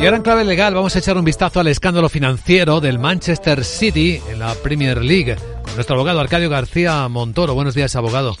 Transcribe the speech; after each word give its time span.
Y 0.00 0.04
ahora 0.06 0.16
en 0.16 0.22
clave 0.22 0.44
legal 0.44 0.74
vamos 0.74 0.96
a 0.96 0.98
echar 0.98 1.18
un 1.18 1.26
vistazo 1.26 1.60
al 1.60 1.66
escándalo 1.66 2.08
financiero 2.08 2.80
del 2.80 2.98
Manchester 2.98 3.62
City 3.62 4.18
en 4.30 4.38
la 4.38 4.54
Premier 4.54 5.04
League 5.04 5.36
con 5.62 5.74
nuestro 5.74 5.96
abogado 5.96 6.20
Arcadio 6.20 6.48
García 6.48 7.06
Montoro. 7.08 7.52
Buenos 7.54 7.74
días, 7.74 7.94
abogado. 7.96 8.34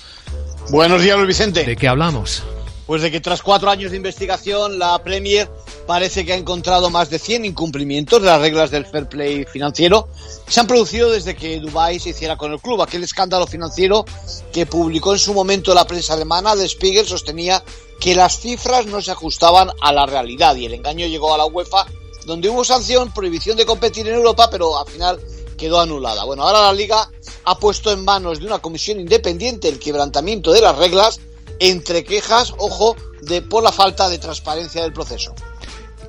Buenos 0.70 1.02
días, 1.02 1.18
Luis 1.18 1.28
Vicente. 1.28 1.64
¿De 1.64 1.76
qué 1.76 1.86
hablamos? 1.86 2.42
Pues 2.86 3.02
de 3.02 3.10
que 3.10 3.20
tras 3.20 3.42
cuatro 3.42 3.68
años 3.68 3.90
de 3.90 3.98
investigación, 3.98 4.78
la 4.78 5.02
Premier 5.04 5.50
parece 5.86 6.24
que 6.24 6.32
ha 6.32 6.36
encontrado 6.36 6.88
más 6.88 7.10
de 7.10 7.18
100 7.18 7.44
incumplimientos 7.44 8.22
de 8.22 8.28
las 8.28 8.40
reglas 8.40 8.70
del 8.70 8.86
fair 8.86 9.06
play 9.06 9.44
financiero. 9.44 10.08
Se 10.48 10.60
han 10.60 10.66
producido 10.66 11.10
desde 11.10 11.36
que 11.36 11.60
Dubái 11.60 12.00
se 12.00 12.08
hiciera 12.10 12.38
con 12.38 12.52
el 12.52 12.60
club. 12.60 12.80
Aquel 12.80 13.02
escándalo 13.02 13.46
financiero 13.46 14.06
que 14.50 14.64
publicó 14.64 15.12
en 15.12 15.18
su 15.18 15.34
momento 15.34 15.74
la 15.74 15.86
prensa 15.86 16.14
alemana, 16.14 16.56
de 16.56 16.66
Spiegel, 16.66 17.06
sostenía 17.06 17.62
que 18.00 18.14
las 18.14 18.40
cifras 18.40 18.86
no 18.86 19.02
se 19.02 19.12
ajustaban 19.12 19.70
a 19.80 19.92
la 19.92 20.06
realidad 20.06 20.56
y 20.56 20.64
el 20.64 20.74
engaño 20.74 21.06
llegó 21.06 21.34
a 21.34 21.38
la 21.38 21.44
UEFA, 21.44 21.86
donde 22.24 22.48
hubo 22.48 22.64
sanción, 22.64 23.12
prohibición 23.12 23.56
de 23.58 23.66
competir 23.66 24.08
en 24.08 24.14
Europa, 24.14 24.48
pero 24.50 24.78
al 24.78 24.86
final 24.86 25.20
quedó 25.58 25.80
anulada. 25.80 26.24
Bueno, 26.24 26.42
ahora 26.42 26.62
la 26.62 26.72
Liga 26.72 27.10
ha 27.44 27.58
puesto 27.58 27.92
en 27.92 28.02
manos 28.02 28.40
de 28.40 28.46
una 28.46 28.58
comisión 28.58 28.98
independiente 28.98 29.68
el 29.68 29.78
quebrantamiento 29.78 30.50
de 30.52 30.62
las 30.62 30.76
reglas 30.76 31.20
entre 31.58 32.02
quejas, 32.02 32.54
ojo, 32.56 32.96
de 33.20 33.42
por 33.42 33.62
la 33.62 33.70
falta 33.70 34.08
de 34.08 34.18
transparencia 34.18 34.82
del 34.82 34.94
proceso. 34.94 35.34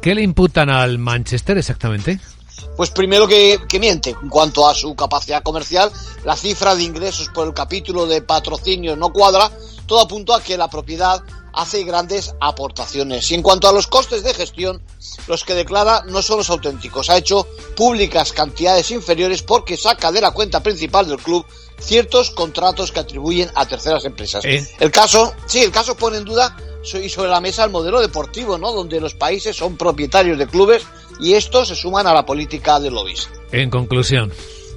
¿Qué 0.02 0.16
le 0.16 0.22
imputan 0.22 0.70
al 0.70 0.98
Manchester 0.98 1.58
exactamente? 1.58 2.22
Pues 2.78 2.90
primero 2.92 3.28
que, 3.28 3.60
que, 3.68 3.80
miente 3.80 4.12
en 4.12 4.30
cuanto 4.30 4.68
a 4.68 4.74
su 4.74 4.96
capacidad 4.96 5.44
comercial, 5.44 5.92
la 6.24 6.38
cifra 6.38 6.74
de 6.74 6.84
ingresos 6.84 7.30
por 7.30 7.48
el 7.48 7.54
capítulo 7.54 8.06
de 8.06 8.22
patrocinio 8.22 8.96
no 8.96 9.12
cuadra, 9.12 9.52
todo 9.86 10.00
apunta 10.00 10.38
a 10.38 10.42
que 10.42 10.58
la 10.58 10.70
propiedad 10.70 11.22
hace 11.54 11.84
grandes 11.84 12.36
aportaciones. 12.40 13.30
Y 13.32 13.36
en 13.36 13.42
cuanto 13.42 13.68
a 13.68 13.74
los 13.74 13.88
costes 13.88 14.24
de 14.24 14.34
gestión, 14.34 14.82
los 15.28 15.44
que 15.44 15.54
declara 15.54 16.04
no 16.08 16.22
son 16.22 16.38
los 16.38 16.50
auténticos. 16.50 17.10
Ha 17.10 17.18
hecho 17.18 17.48
públicas 17.76 18.32
cantidades 18.32 18.92
inferiores 18.92 19.44
porque 19.44 19.78
saca 19.78 20.12
de 20.12 20.22
la 20.22 20.32
cuenta 20.32 20.62
principal 20.64 21.08
del 21.08 21.18
club 21.18 21.46
ciertos 21.80 22.32
contratos 22.32 22.92
que 22.92 23.00
atribuyen 23.00 23.50
a 23.56 23.66
terceras 23.66 24.06
empresas. 24.06 24.46
¿Eh? 24.46 24.66
El 24.80 24.92
caso, 24.92 25.34
sí, 25.48 25.60
el 25.60 25.72
caso 25.72 25.96
pone 25.96 26.18
en 26.18 26.26
duda 26.26 26.56
y 26.84 27.10
sobre 27.10 27.30
la 27.30 27.42
mesa 27.42 27.64
el 27.64 27.72
modelo 27.72 28.02
deportivo, 28.02 28.58
¿no? 28.58 28.72
Donde 28.72 29.00
los 29.00 29.14
países 29.14 29.56
son 29.56 29.78
propietarios 29.78 30.38
de 30.38 30.48
clubes 30.48 30.84
y 31.20 31.34
estos 31.34 31.68
se 31.68 31.76
suman 31.76 32.08
a 32.08 32.14
la 32.14 32.26
política 32.26 32.80
de 32.80 32.92
lobbies. 32.92 33.30
En 33.52 33.70
conclusión. 33.70 34.32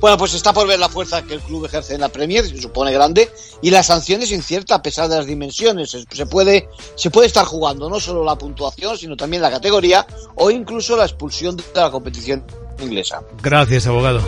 Bueno, 0.04 0.18
pues 0.18 0.34
está 0.34 0.52
por 0.52 0.68
ver 0.68 0.78
la 0.78 0.90
fuerza 0.90 1.22
que 1.22 1.32
el 1.32 1.40
club 1.40 1.64
ejerce 1.64 1.94
en 1.94 2.02
la 2.02 2.10
Premier, 2.10 2.46
se 2.46 2.60
supone 2.60 2.92
grande, 2.92 3.30
y 3.62 3.70
la 3.70 3.82
sanción 3.82 4.20
es 4.20 4.32
incierta 4.32 4.74
a 4.74 4.82
pesar 4.82 5.08
de 5.08 5.16
las 5.16 5.24
dimensiones. 5.24 5.96
Se 6.10 6.26
puede, 6.26 6.68
se 6.94 7.08
puede 7.08 7.26
estar 7.26 7.46
jugando 7.46 7.88
no 7.88 7.98
solo 7.98 8.22
la 8.22 8.36
puntuación, 8.36 8.98
sino 8.98 9.16
también 9.16 9.40
la 9.40 9.50
categoría 9.50 10.06
o 10.34 10.50
incluso 10.50 10.94
la 10.94 11.04
expulsión 11.04 11.56
de 11.56 11.64
la 11.74 11.90
competición 11.90 12.44
inglesa. 12.82 13.22
Gracias, 13.42 13.86
abogado. 13.86 14.20